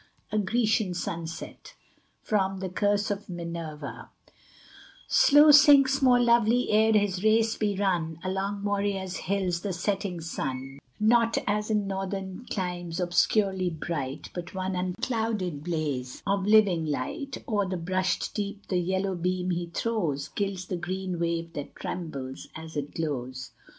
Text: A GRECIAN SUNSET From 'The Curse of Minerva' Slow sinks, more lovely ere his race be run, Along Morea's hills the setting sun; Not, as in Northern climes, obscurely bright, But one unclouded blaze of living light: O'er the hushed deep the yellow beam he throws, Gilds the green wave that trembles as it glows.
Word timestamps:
A 0.31 0.39
GRECIAN 0.39 0.95
SUNSET 0.95 1.75
From 2.23 2.57
'The 2.57 2.69
Curse 2.69 3.11
of 3.11 3.29
Minerva' 3.29 4.09
Slow 5.07 5.51
sinks, 5.51 6.01
more 6.01 6.19
lovely 6.19 6.71
ere 6.71 6.93
his 6.93 7.23
race 7.23 7.55
be 7.55 7.75
run, 7.75 8.17
Along 8.23 8.63
Morea's 8.63 9.17
hills 9.17 9.61
the 9.61 9.71
setting 9.71 10.19
sun; 10.19 10.79
Not, 10.99 11.37
as 11.45 11.69
in 11.69 11.85
Northern 11.85 12.47
climes, 12.49 12.99
obscurely 12.99 13.69
bright, 13.69 14.31
But 14.33 14.55
one 14.55 14.75
unclouded 14.75 15.63
blaze 15.63 16.23
of 16.25 16.47
living 16.47 16.87
light: 16.87 17.37
O'er 17.47 17.67
the 17.67 17.93
hushed 17.93 18.33
deep 18.33 18.69
the 18.69 18.79
yellow 18.79 19.13
beam 19.13 19.51
he 19.51 19.67
throws, 19.71 20.29
Gilds 20.29 20.65
the 20.65 20.77
green 20.77 21.19
wave 21.19 21.53
that 21.53 21.75
trembles 21.75 22.47
as 22.55 22.75
it 22.75 22.95
glows. 22.95 23.51